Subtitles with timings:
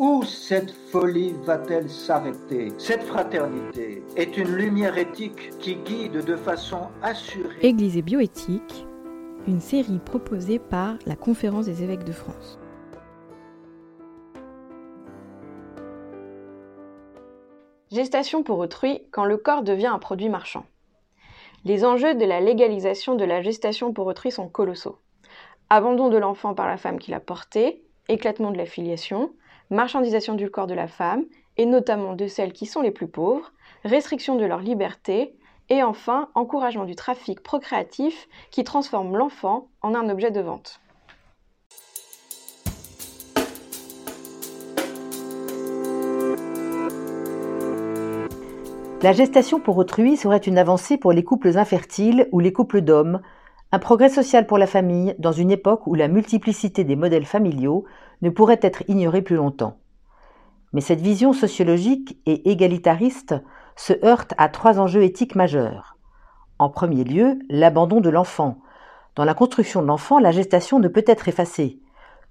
[0.00, 2.72] Où cette folie va-t-elle s'arrêter?
[2.78, 7.58] Cette fraternité est une lumière éthique qui guide de façon assurée.
[7.60, 8.86] Église et bioéthique,
[9.46, 12.58] une série proposée par la Conférence des évêques de France.
[17.92, 20.64] Gestation pour autrui quand le corps devient un produit marchand.
[21.66, 24.98] Les enjeux de la légalisation de la gestation pour autrui sont colossaux.
[25.68, 29.34] Abandon de l'enfant par la femme qui l'a porté, éclatement de la filiation,
[29.70, 31.24] marchandisation du corps de la femme,
[31.56, 33.52] et notamment de celles qui sont les plus pauvres,
[33.84, 35.34] restriction de leur liberté,
[35.68, 40.80] et enfin encouragement du trafic procréatif qui transforme l'enfant en un objet de vente.
[49.02, 53.22] La gestation pour autrui serait une avancée pour les couples infertiles ou les couples d'hommes,
[53.72, 57.84] un progrès social pour la famille dans une époque où la multiplicité des modèles familiaux
[58.22, 59.76] ne pourrait être ignorée plus longtemps.
[60.72, 63.34] Mais cette vision sociologique et égalitariste
[63.76, 65.96] se heurte à trois enjeux éthiques majeurs.
[66.58, 68.58] En premier lieu, l'abandon de l'enfant.
[69.14, 71.80] Dans la construction de l'enfant, la gestation ne peut être effacée.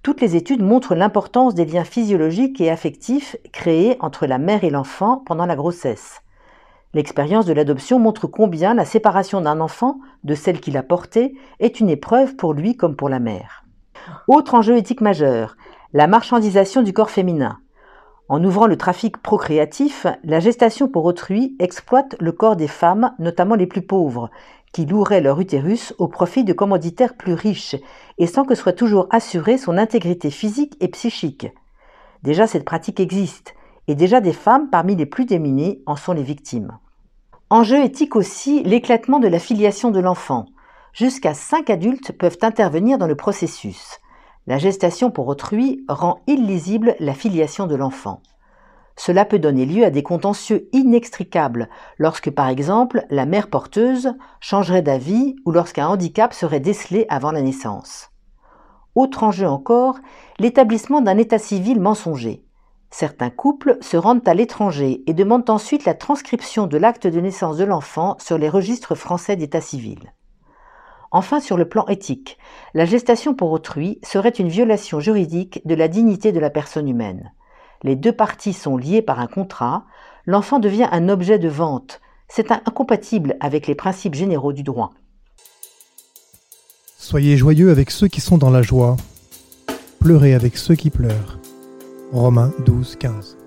[0.02, 4.70] Toutes les études montrent l'importance des liens physiologiques et affectifs créés entre la mère et
[4.70, 6.22] l'enfant pendant la grossesse.
[6.92, 11.78] L'expérience de l'adoption montre combien la séparation d'un enfant de celle qu'il a portée est
[11.78, 13.64] une épreuve pour lui comme pour la mère.
[14.26, 15.56] Autre enjeu éthique majeur,
[15.92, 17.58] la marchandisation du corps féminin.
[18.28, 23.54] En ouvrant le trafic procréatif, la gestation pour autrui exploite le corps des femmes, notamment
[23.54, 24.30] les plus pauvres,
[24.72, 27.76] qui loueraient leur utérus au profit de commanditaires plus riches,
[28.18, 31.48] et sans que soit toujours assurée son intégrité physique et psychique.
[32.22, 33.54] Déjà cette pratique existe,
[33.88, 36.78] et déjà des femmes parmi les plus démunies en sont les victimes.
[37.50, 40.46] Enjeu éthique aussi l'éclatement de la filiation de l'enfant.
[40.92, 43.98] Jusqu'à cinq adultes peuvent intervenir dans le processus.
[44.46, 48.22] La gestation pour autrui rend illisible la filiation de l'enfant.
[48.96, 54.82] Cela peut donner lieu à des contentieux inextricables lorsque, par exemple, la mère porteuse changerait
[54.82, 58.10] d'avis ou lorsqu'un handicap serait décelé avant la naissance.
[58.94, 59.98] Autre enjeu encore,
[60.38, 62.44] l'établissement d'un état civil mensonger.
[62.90, 67.56] Certains couples se rendent à l'étranger et demandent ensuite la transcription de l'acte de naissance
[67.56, 70.12] de l'enfant sur les registres français d'état civil.
[71.12, 72.38] Enfin, sur le plan éthique,
[72.74, 77.32] la gestation pour autrui serait une violation juridique de la dignité de la personne humaine.
[77.82, 79.84] Les deux parties sont liées par un contrat,
[80.26, 82.00] l'enfant devient un objet de vente.
[82.28, 84.90] C'est incompatible avec les principes généraux du droit.
[86.96, 88.96] Soyez joyeux avec ceux qui sont dans la joie,
[89.98, 91.40] pleurez avec ceux qui pleurent.
[92.12, 93.38] Romains 12, 15.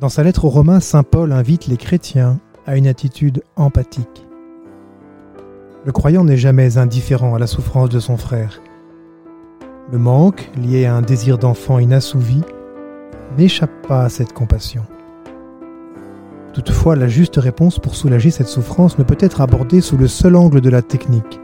[0.00, 4.26] Dans sa lettre aux Romains, Saint Paul invite les chrétiens à une attitude empathique.
[5.84, 8.62] Le croyant n'est jamais indifférent à la souffrance de son frère.
[9.92, 12.40] Le manque, lié à un désir d'enfant inassouvi,
[13.36, 14.86] n'échappe pas à cette compassion.
[16.54, 20.34] Toutefois, la juste réponse pour soulager cette souffrance ne peut être abordée sous le seul
[20.34, 21.40] angle de la technique.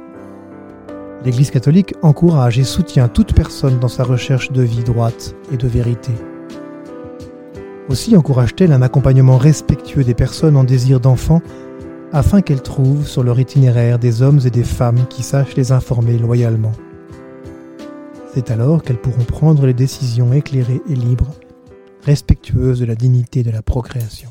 [1.25, 5.67] L'Église catholique encourage et soutient toute personne dans sa recherche de vie droite et de
[5.67, 6.12] vérité.
[7.89, 11.41] Aussi encourage-t-elle un accompagnement respectueux des personnes en désir d'enfant
[12.12, 16.19] afin qu'elles trouvent sur leur itinéraire des hommes et des femmes qui sachent les informer
[16.19, 16.73] loyalement.
[18.35, 21.35] C'est alors qu'elles pourront prendre les décisions éclairées et libres,
[22.03, 24.31] respectueuses de la dignité de la procréation.